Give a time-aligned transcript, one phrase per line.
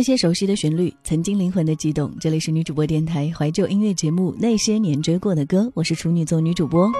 [0.00, 2.10] 那些熟悉的旋律，曾经灵魂的悸动。
[2.18, 6.90] 这里是女主播电台怀旧音乐节目《那些年追过的歌》，我是处女座女主播。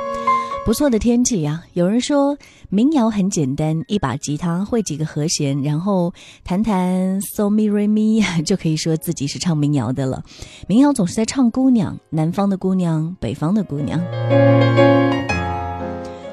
[0.67, 1.65] 不错的天气呀！
[1.73, 2.37] 有人说
[2.69, 6.13] 民谣很简单，一把吉他，会几个和弦，然后
[6.45, 10.23] 弹弹 so mi re mi，就可以说自己是唱民谣的了。
[10.69, 13.99] 民谣总是在唱姑娘，南方的姑娘，北方的姑娘。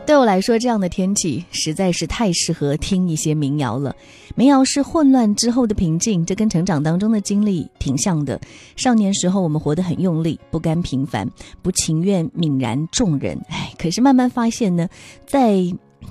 [0.07, 3.93] 对我来说，这样的天气实在是太适合听一些民谣了。
[4.35, 8.39] 民谣是混乱之后的平静，这跟成长当中的经历挺像的。
[8.77, 11.29] 少年时候，我们活得很用力，不甘平凡，
[11.61, 13.37] 不情愿泯然众人。
[13.49, 14.87] 哎，可是慢慢发现呢，
[15.25, 15.61] 在。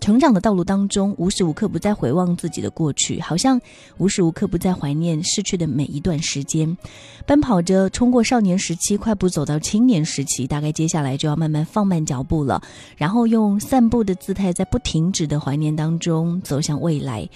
[0.00, 3.60] 成长的道路当中，无时无刻不在回望自己的过去，好像
[3.98, 6.76] 无时无刻不在怀念逝去的每一段时间，
[7.26, 12.62] 奔跑着冲过少年时期，快步走到青年时期，大概接下来就要慢慢放慢脚步了，
[12.96, 17.28] 然后用散步的姿态，在不停止的怀念当中走向未来。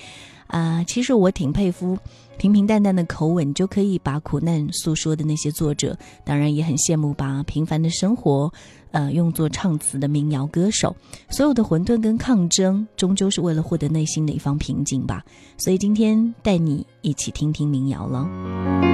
[0.47, 1.97] 啊，其实我挺佩服。
[2.37, 8.53] 平平淡淡的口吻就可以把苦难诉说的那些作者，当然也很羡慕把平凡的生活，
[8.93, 10.95] 呃，用作唱词的民谣歌手。
[11.29, 15.25] 所有的混沌跟抗争，终究是为了获得内心的一方平静吧。
[15.57, 18.90] 所以今天带你一起听听民谣了。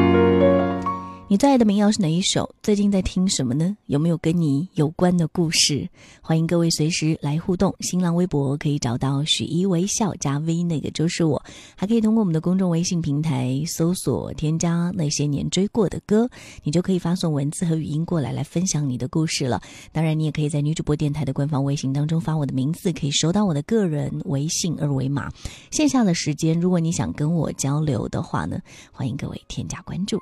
[1.29, 2.49] 你最爱的民谣是哪一首？
[2.63, 3.77] 最近在听什么呢？
[3.87, 5.89] 有没有跟你有关的故事？
[6.23, 7.75] 欢迎各位随时来互动。
[7.81, 11.43] 新浪微博可以找到许一微笑加 V，那个就是我。
[11.75, 16.31] 还可以通过我们的公众微信平台搜索添加那些年追过的歌，
[16.63, 19.61] 你就可以发送文字和语音过来，来分享你的故事了。
[19.91, 25.29] 当然，你也可以在女主播电台的官方微信当中发我的名字，可以收到我的个人微信二维码。
[25.73, 28.61] 线下的时间，如果你想跟我交流的话呢，
[28.93, 30.21] 欢迎各位添加关注。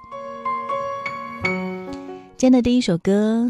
[2.36, 3.48] 今天的第一首歌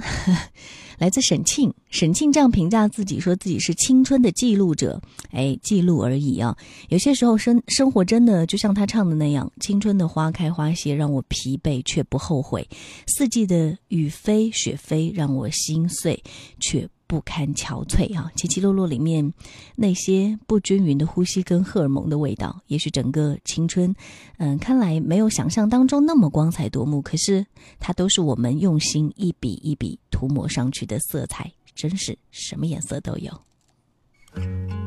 [0.99, 5.01] 来自沈庆，沈庆这样评价自己，说自己是青春的记录者。
[5.31, 6.57] 哎，记录而已啊！
[6.91, 12.69] 有些时候生生活真的就像他唱的那样，青春的花开花谢让我疲惫却不后悔，
[13.07, 16.23] 四季的雨飞雪飞让我心碎
[16.61, 16.89] 却。
[17.15, 18.29] 不堪憔悴啊！
[18.35, 19.33] 起起落落里面
[19.77, 23.95] 那些不均匀的呼吸跟荷尔蒙的味道，也许整个青春，
[24.39, 27.01] 嗯，看来没有想象当中那么光彩夺目。
[27.01, 27.47] 可是
[27.79, 34.84] 它都是我们用心一笔一笔涂抹上去的色彩，真是什么颜色都有。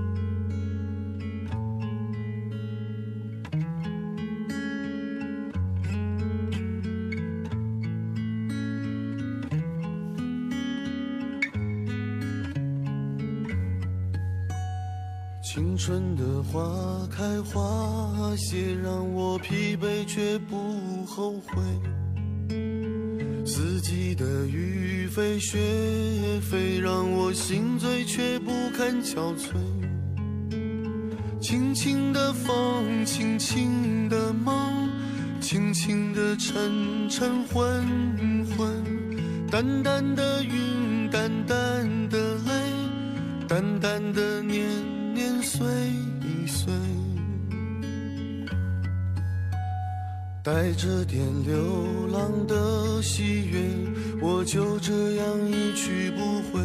[15.57, 16.61] 青春的花
[17.09, 21.63] 开花谢，让我疲惫却不后悔；
[23.43, 25.57] 四季的雨飞雪
[26.41, 29.55] 飞，让我心醉却不堪憔悴。
[31.41, 34.87] 轻轻的风，轻轻的梦，
[35.41, 37.83] 轻轻的沉沉昏
[38.55, 38.83] 昏，
[39.49, 44.26] 淡淡的云，淡淡的泪，淡淡的。
[45.57, 45.65] 岁
[46.21, 46.71] 一岁，
[50.43, 53.59] 带着点流浪的喜悦，
[54.21, 56.63] 我就这样一去不回。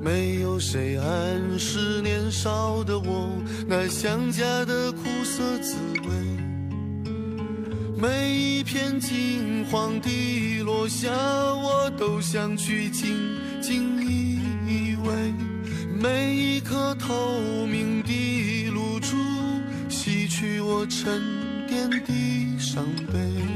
[0.00, 3.28] 没有谁暗示年少的我
[3.66, 5.74] 那想家的苦涩滋
[6.04, 6.10] 味。
[8.00, 13.16] 每一片金黄的落下，我都想去紧
[13.60, 15.49] 紧依偎。
[16.02, 19.18] 每一颗透明的露珠，
[19.90, 21.20] 洗去我沉
[21.68, 22.82] 淀的伤
[23.12, 23.49] 悲。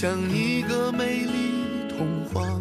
[0.00, 2.56] 像一个美丽童话。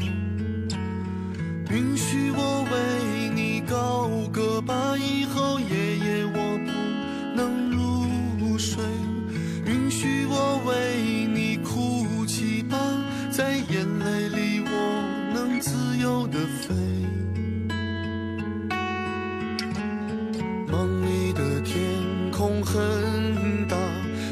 [1.69, 6.71] 允许我为你高歌吧，以后夜夜我不
[7.37, 7.69] 能
[8.39, 8.83] 入睡。
[9.67, 12.75] 允许我为你哭泣吧，
[13.29, 16.73] 在眼泪里我能自由的飞。
[20.71, 21.77] 梦里的天
[22.31, 23.77] 空很大，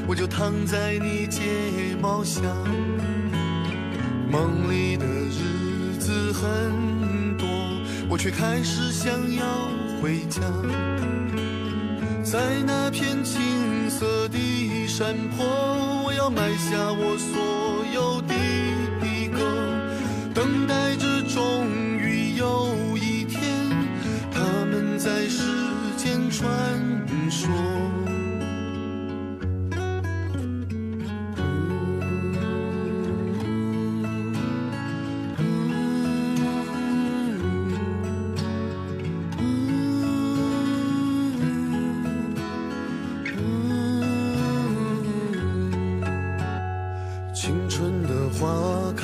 [0.07, 1.43] 我就躺在你睫
[2.01, 2.41] 毛下。
[4.35, 7.47] 梦里的日子很多，
[8.09, 9.45] 我却开始想要
[10.01, 10.41] 回家。
[12.21, 15.45] 在那片青色的山坡，
[16.03, 17.54] 我要埋下我所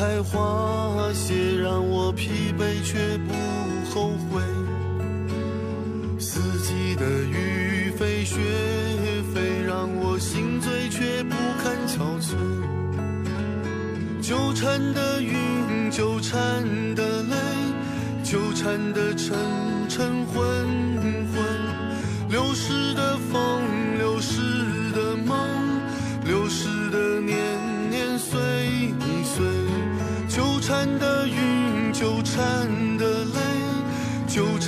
[0.01, 1.35] 开花谢，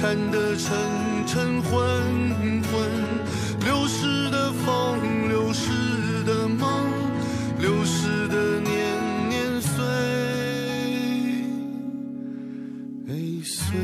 [0.04, 0.76] 纠缠的沉
[1.26, 1.82] 沉昏
[2.64, 2.92] 昏，
[3.62, 5.72] 流逝的风，流逝
[6.26, 6.92] 的梦，
[7.58, 9.72] 流逝的年年岁
[13.46, 13.80] 岁。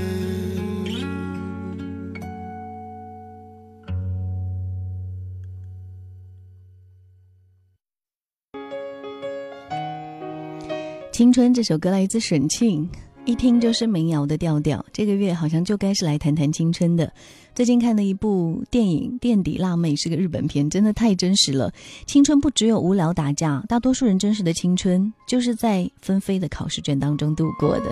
[11.13, 12.89] 青春这首歌来自沈庆，
[13.29, 14.83] 一听就是民谣的调调。
[14.91, 17.13] 这个月好像就该是来谈谈青春的。
[17.53, 21.71] 最近看的一部电影《垫底辣妹》是个日本片，真的太真实了。
[22.07, 27.91] 青春不只有无聊打架，大多数人真实的青春就是在纷飞的考试卷当中度过的。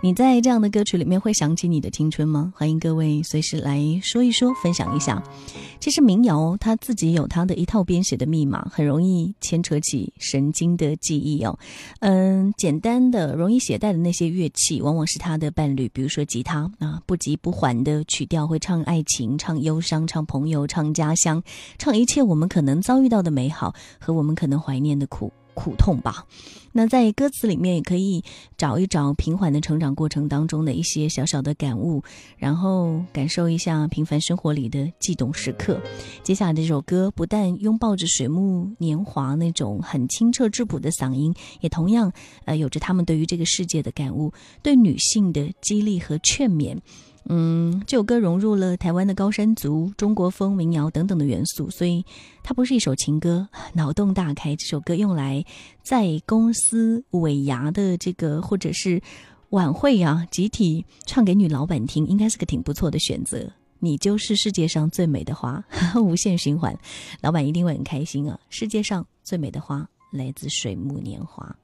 [0.00, 2.52] 你在这样的歌曲里面会想起你的青春吗？
[2.54, 5.20] 欢迎各位随时来说一说，分享一下。
[5.80, 11.58] 其实民谣它自己有它的一套编写的密码，很容易牵扯起神经的记忆哦。
[11.98, 21.42] 嗯，简单的容易携带的那些乐器，往往是他的伴侣，比如说吉他啊，不急不缓的曲调会唱爱情、唱忧伤、唱朋友、唱家乡、
[21.76, 25.32] 唱一切我们可能遭遇到的美好和我们可能怀念的苦。
[25.54, 26.24] 苦痛吧，
[26.72, 28.22] 那在歌词里面也可以
[28.56, 32.02] 找一找平缓的成长过程当中的一些小小的感悟，
[32.36, 35.80] 然后感受一下平凡生活里的悸动时刻。
[36.22, 42.12] 接下来这首歌不但拥抱着水木年华那种很清澈质朴的嗓音，也同样
[42.44, 44.32] 呃有着他们对于这个世界的感悟，
[44.62, 46.76] 对女性的激励和劝勉。
[47.30, 52.02] 嗯，这首歌融入了台湾的高山族、中国风、民谣等等的元素，所以
[52.42, 53.46] 它不是一首情歌。
[53.74, 55.44] 脑洞大开，这首歌用来
[55.82, 59.00] 在公司尾牙的这个或者是
[59.50, 63.50] 晚会啊，集体唱给女老板听，应该是个挺不错的选择。
[63.80, 66.76] 你就是世界上最美的花， 无限循环，
[67.20, 68.38] 老板一定会很开心啊！
[68.50, 71.56] 世界上最美的花来自水木年华。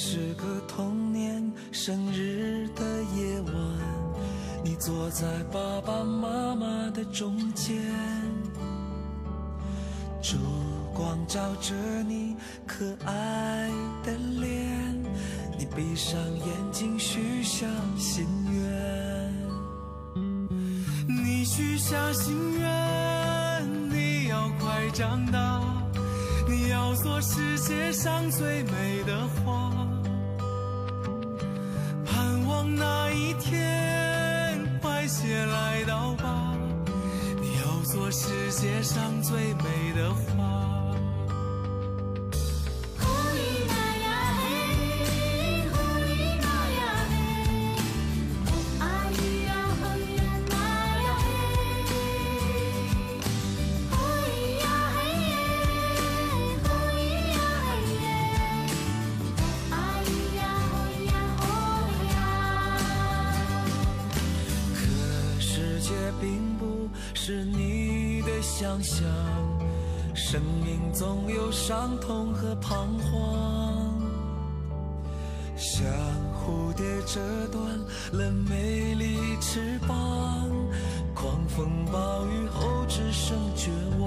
[0.00, 2.84] 是个童年生日的
[3.16, 3.54] 夜晚
[4.62, 7.76] 你坐在爸爸妈妈的中间
[10.22, 10.36] 烛
[10.94, 11.74] 光照着
[12.06, 13.68] 你可爱
[14.04, 14.94] 的脸
[15.58, 19.34] 你闭上眼睛许下心愿
[21.08, 25.60] 你许下心愿你要快长大
[26.48, 29.67] 你要做世界上最美的花
[38.58, 40.77] 世界上最美的花。
[68.82, 69.06] 想，
[70.14, 73.98] 生命总有伤痛和彷徨。
[75.56, 75.86] 像
[76.34, 77.20] 蝴蝶折
[77.50, 77.60] 断
[78.12, 80.48] 了美丽翅膀，
[81.14, 84.06] 狂风暴雨后只剩绝望。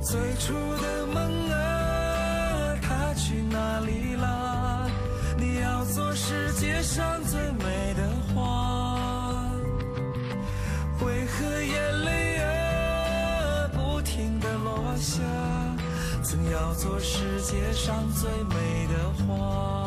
[0.00, 4.88] 最初的梦啊，它去哪里啦？
[5.36, 7.63] 你要做世界上最美
[16.64, 19.83] 要做世界上最美的花。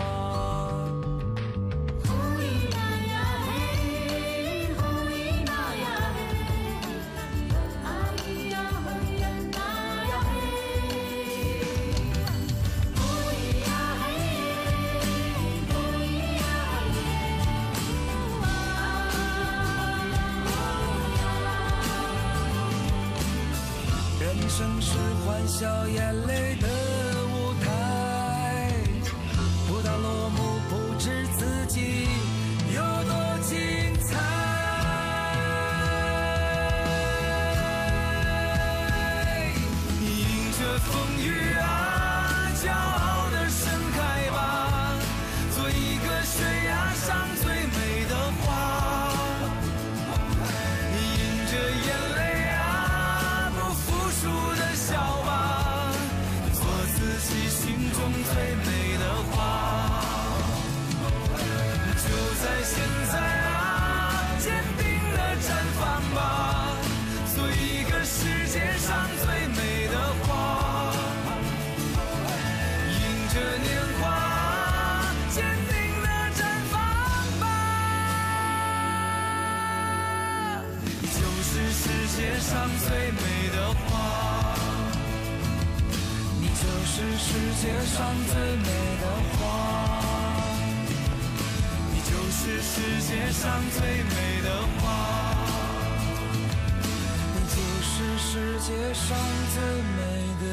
[81.49, 81.87] 是世
[82.17, 83.21] 界上最美
[83.55, 83.87] 的花，
[86.41, 87.27] 你就是世
[87.61, 87.95] 界上
[88.27, 88.67] 最美
[88.99, 89.41] 的花，
[91.93, 94.13] 你就是世界上最美
[94.43, 94.83] 的花，
[97.33, 99.07] 你就是世界上
[99.53, 99.57] 最
[99.95, 99.99] 美
[100.41, 100.45] 的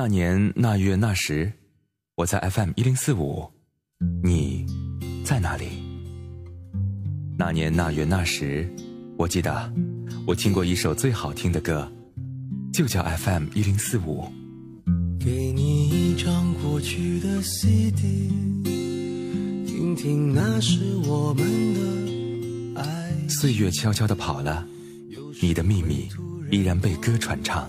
[0.00, 1.52] 那年那月那时，
[2.14, 3.50] 我在 FM 一零四五，
[4.22, 4.64] 你
[5.24, 5.70] 在哪里？
[7.36, 8.72] 那年那月那时，
[9.16, 9.72] 我记得
[10.24, 11.90] 我听过一首最好听的歌，
[12.72, 14.30] 就叫 FM 一零四五。
[15.18, 18.30] 给你一张过去的 CD，
[19.66, 20.78] 听听那是
[21.08, 23.28] 我们的爱。
[23.28, 24.64] 岁月悄悄地跑了，
[25.42, 26.08] 你的秘密
[26.52, 27.68] 依然被歌传唱。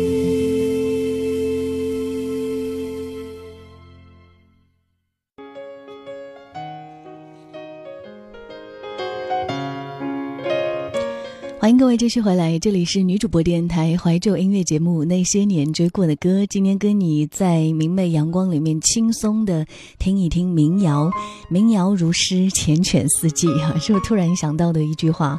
[11.61, 16.41] 欢迎各位继续回来，这里是女主播电台怀旧音乐节目《那些年追过的歌》。
[16.49, 19.63] 今天跟你在明媚阳光里面轻松的
[19.99, 21.11] 听一听民谣，
[21.51, 25.37] 民谣如诗，缱绻四季哈，是我突然想到的一句话。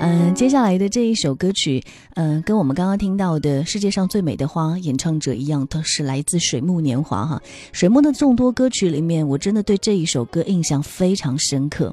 [0.00, 1.82] 嗯、接下来的这一首歌曲，
[2.14, 7.42] 嗯、跟我们刚刚听到的《世界上最美的花》演唱者一样，都是来自水木年华哈。
[7.72, 11.92] 水木的众多歌曲里面，我真的对这一首歌印象非常深刻。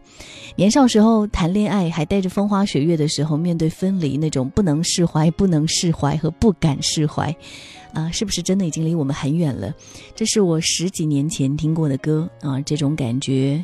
[0.55, 7.33] 年少时候谈恋爱还带着风花雪月的时候，面面对分离那种不能释怀、不能释怀和不敢释怀，
[7.93, 9.74] 啊，是不是真的已经离我们很远了？
[10.13, 13.63] 这是我十几年前听过的歌啊，这种感觉，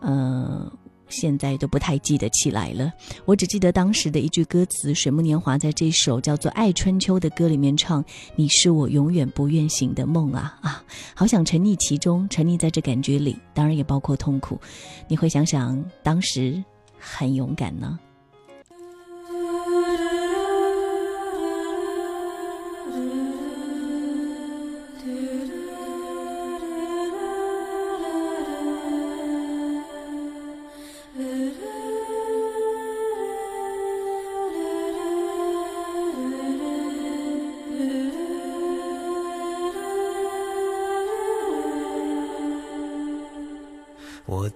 [0.00, 0.70] 呃。
[1.10, 2.92] 现在都不太记得起来了，
[3.24, 8.04] 我只记得当时的一句歌词：水木年华在这首叫做《爱春秋》的歌里面唱
[8.36, 14.60] ：“你是我永远不愿醒的梦啊啊，好想沉溺其中，沉溺在这感觉里，当然也包括痛苦。
[15.08, 16.62] 你会想想，当时
[16.98, 17.98] 很勇敢呢。”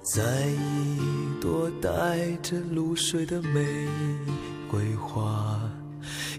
[0.03, 3.65] 在一朵带着露水的玫
[4.69, 5.61] 瑰花，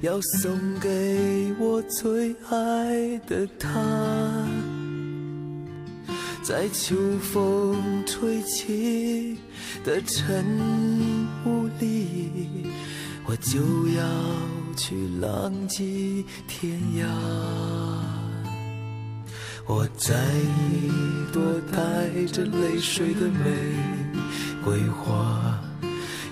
[0.01, 0.51] 要送
[0.81, 3.79] 给我最爱的他。
[6.41, 9.37] 在秋风吹起
[9.85, 10.45] 的晨
[11.45, 12.67] 雾里，
[13.25, 13.61] 我就
[13.97, 18.22] 要去浪迹天涯。
[19.65, 20.13] 我在
[20.73, 20.91] 一
[21.31, 21.41] 朵
[21.71, 23.49] 带着泪水的玫
[24.63, 25.57] 瑰花，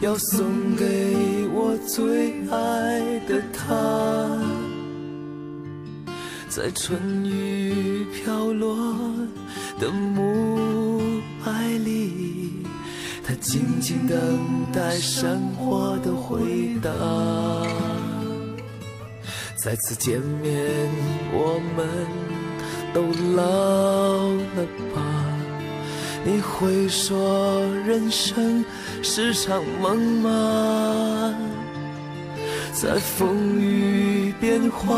[0.01, 4.37] 要送给我最爱的他。
[6.49, 8.75] 在春雨飘落
[9.79, 11.01] 的暮
[11.45, 12.65] 霭里，
[13.23, 14.17] 他静静等
[14.73, 16.91] 待山花的回答。
[19.55, 20.53] 再次见面，
[21.31, 22.40] 我们。
[22.93, 23.01] 都
[23.35, 23.43] 老
[24.55, 25.01] 了吧？
[26.23, 28.63] 你会说人生
[29.01, 31.35] 是场梦吗？
[32.73, 34.91] 在风雨变幻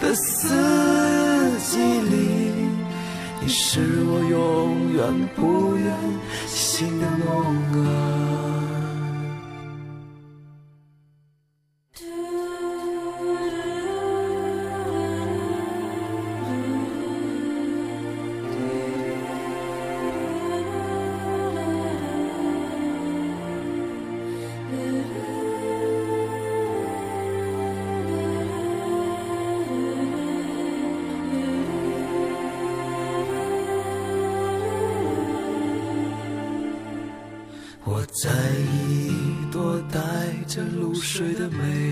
[0.00, 0.52] 的四
[1.58, 2.52] 季里，
[3.40, 5.86] 你是我永远不愿
[6.46, 8.55] 醒的梦啊。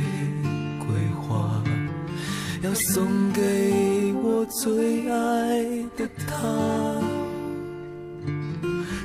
[0.04, 0.86] 玫瑰
[1.20, 1.62] 花，
[2.62, 5.64] 要送给我最爱
[5.96, 6.32] 的他。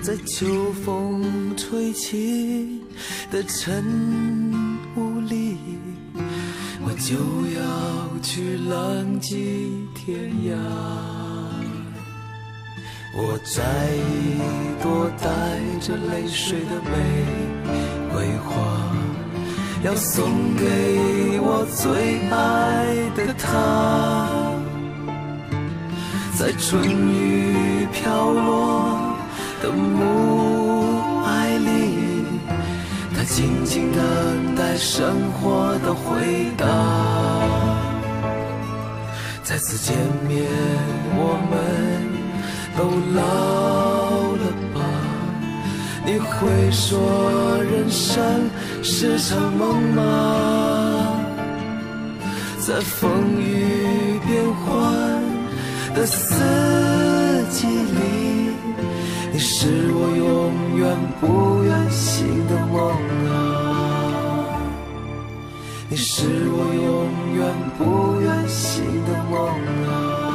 [0.01, 2.81] 在秋风吹起
[3.29, 3.83] 的晨
[4.95, 5.57] 雾里，
[6.83, 7.15] 我就
[7.55, 7.61] 要
[8.21, 10.55] 去浪迹天涯。
[13.15, 14.39] 我在一
[14.81, 16.91] 朵带着泪水的玫
[18.11, 18.55] 瑰花，
[19.83, 23.47] 要送给我最爱的他。
[26.37, 29.15] 在春雨飘落
[29.61, 32.25] 的暮霭里，
[33.15, 36.65] 他静静等待生活的回答。
[39.43, 39.95] 再次见
[40.27, 40.45] 面，
[41.15, 42.09] 我们。
[42.77, 43.98] 都老？
[46.05, 48.49] 你会说人生
[48.81, 51.25] 是场梦吗？
[52.59, 53.09] 在风
[53.41, 54.73] 雨变幻
[55.95, 56.35] 的四
[57.49, 58.51] 季里，
[59.31, 62.77] 你是我永远不愿醒的梦
[63.31, 63.33] 啊！
[65.89, 67.39] 你是我永远
[67.75, 69.35] 不愿醒的梦
[69.87, 70.28] 啊！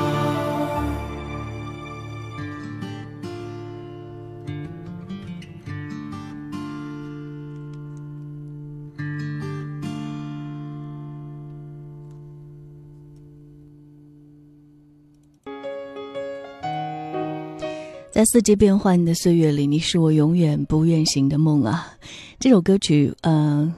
[18.15, 21.93] 在四季变幻的岁月里，你是我永远不愿醒的梦啊！
[22.39, 23.75] 这首歌曲，呃，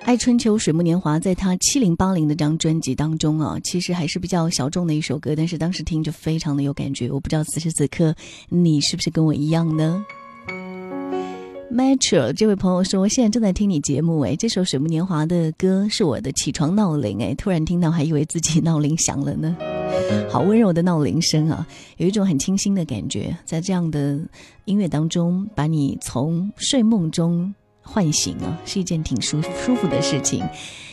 [0.03, 7.09] 爱春秋》水木年华，在他七零八零的张专辑当中啊，其实还是比较小众的一首歌，但是当时听着非常的有感觉。
[7.09, 8.13] 我不知道此时此刻
[8.49, 10.03] 你是不是跟我一样呢
[11.71, 19.55] ？Metro 这位朋友说，现在正在听你节目，哎，这首水木年华的歌是我的起床闹铃，哎，突然听到还以为自己闹铃响了呢。
[20.29, 21.65] 好温柔的闹铃声啊，
[21.97, 24.19] 有一种很清新的感觉，在这样的
[24.65, 30.43] 音乐当中，把你从睡梦中唤醒啊，是一件挺舒舒服的事情。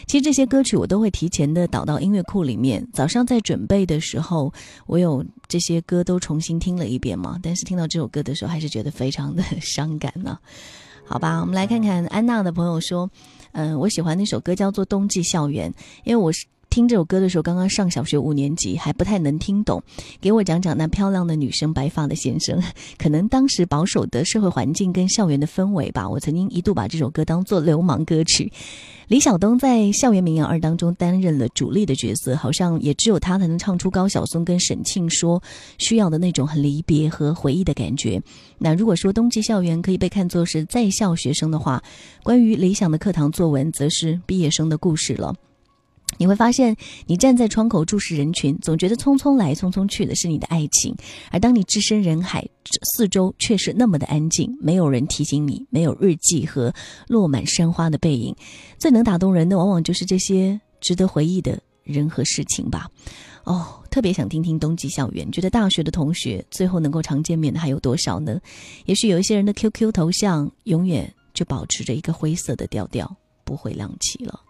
[0.07, 2.87] 其实这些歌曲我都会提前的导到音乐库里面。
[2.93, 4.53] 早上在准备的时候，
[4.87, 7.37] 我有这些歌都重新听了一遍嘛。
[7.43, 10.39] 但是听到这首歌的时候，还是觉得非常的伤感呢。
[11.05, 13.11] 好吧，我们来看看安娜的朋友说，
[13.53, 15.69] 嗯，我喜欢那首歌叫做《冬季校园》，
[16.05, 16.47] 因为我是。
[16.73, 19.83] 听这首歌的时候，刚刚上小学五年级，还不太能听懂。
[20.23, 22.63] 给我讲讲那漂亮的女生，白发的先生。
[22.97, 28.51] 可能当时保守的社会环境跟校园的氛围吧，我曾经一度把这首歌当做流氓歌曲。
[29.09, 35.43] 李晓东在《校园民谣二》当中担任了主力的角色，好像也只有他才能唱出高晓松跟沈庆说
[35.77, 38.19] 需要的那种很离别和回忆的感觉。
[38.57, 41.83] 那如果说冬季校园可以被看作是在校学生的话，
[42.23, 45.35] 关于理想的课堂作文，则是毕业生的故事了。
[46.19, 50.95] 你会发现，你站在窗口注视人群，总觉得匆匆来匆匆去的是你的爱情；
[51.31, 52.47] 而当你置身人海，
[52.95, 56.73] 四周却是那么的安静，没有人提醒你，没有日记和
[57.09, 58.35] 落满山花的背影。
[58.79, 62.89] 最能打动人的，往往就是这些值得回忆的人和事情吧。
[63.45, 68.41] 哦，特别想听听冬季校园，觉得大学的同学最后能够常见面的还有多少呢？
[68.85, 74.41] 也许有一些人的 QQ 头像永远就保持着一个灰色的调调，不会亮起了。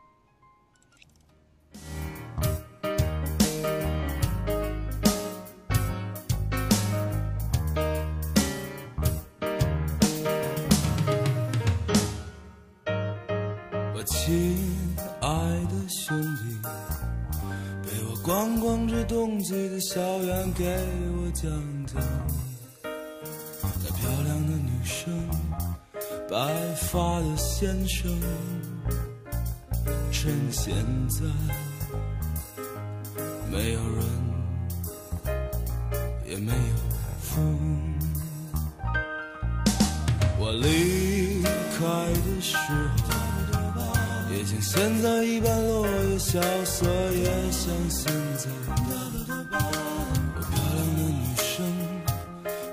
[14.05, 14.57] 亲
[15.21, 16.59] 爱的兄弟，
[17.83, 21.51] 陪我逛逛这冬季的校园，给我讲
[21.87, 22.03] 讲
[22.83, 25.29] 那漂亮的女生，
[26.29, 28.11] 白发的先生。
[30.11, 30.75] 趁现
[31.09, 31.25] 在
[33.51, 34.05] 没有人，
[36.29, 36.77] 也没有
[37.21, 37.59] 风，
[40.39, 41.43] 我离
[41.79, 43.02] 开的时候。
[44.53, 46.85] 像现在一般落叶萧瑟，
[47.15, 48.51] 也像现在。
[49.51, 49.57] 我
[50.41, 51.65] 漂亮的女生，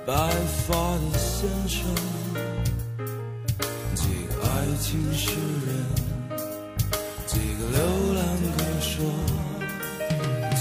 [0.06, 0.12] 白
[0.68, 1.80] 发的先生，
[3.96, 5.32] 几个爱情诗
[5.66, 5.70] 人，
[7.26, 7.80] 几个流
[8.14, 8.20] 浪
[8.58, 8.92] 歌手。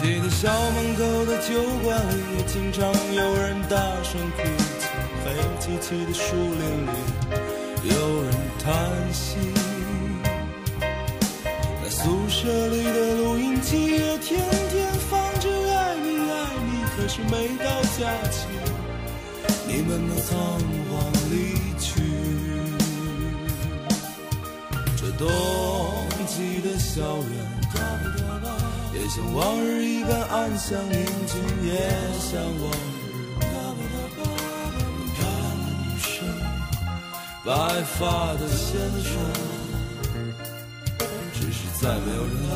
[0.00, 1.50] 记得校门口的酒
[1.82, 4.38] 馆里，也经常有人大声哭
[4.78, 4.86] 泣。
[5.24, 5.26] 黑
[5.58, 6.88] 漆漆的树林里，
[7.90, 8.30] 有人
[8.62, 9.47] 叹息。
[13.70, 16.32] 录音机也天天放着爱你爱
[16.64, 17.64] 你，可是每到
[17.98, 18.00] 假
[18.30, 18.46] 期，
[19.66, 20.38] 你们都仓
[20.88, 21.34] 皇离
[21.78, 21.86] 去。
[24.96, 25.28] 这冬
[26.26, 27.30] 季的校园，
[28.94, 31.70] 也像往日一般安详宁静，也
[32.18, 32.74] 像往日。
[35.60, 36.26] 女生，
[37.44, 39.12] 白发的先生。
[41.34, 42.54] 只是再没有人来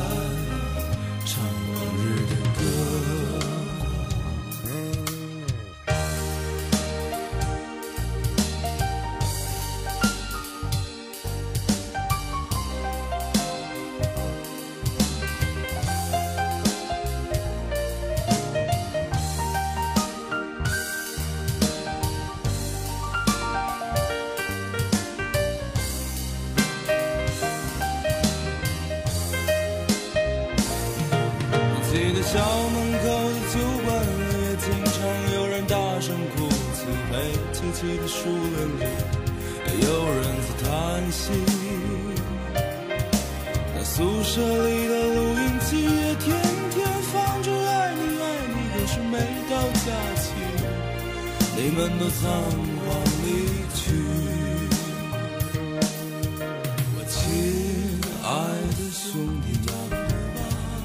[59.03, 59.11] 爱的兄
[59.41, 59.47] 弟，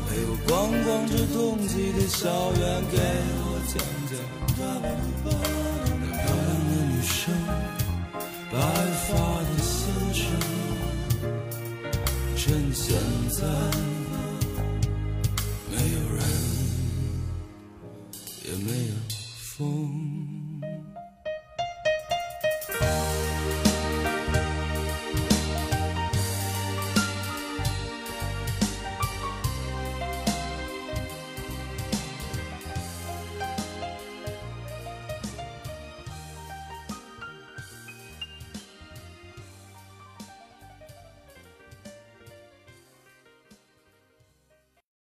[0.09, 0.51] 陪我逛
[0.83, 2.27] 逛这冬季的校
[2.59, 2.99] 园，给
[3.45, 3.79] 我讲
[4.11, 4.13] 讲。
[4.59, 4.61] 那
[6.11, 7.15] 漂亮的女生
[8.51, 8.55] 白
[9.07, 9.09] 发
[9.45, 9.71] 的先
[10.13, 10.21] 生，
[12.37, 12.43] 趁
[12.75, 12.87] 现
[13.31, 13.39] 在。